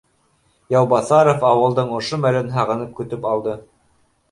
Яубаҫаров 0.75 1.45
ауылдың 1.51 1.93
ошо 1.99 2.21
мәлен 2.25 2.51
һағынып 2.57 2.99
көтөп 3.03 3.31
алды 3.37 3.57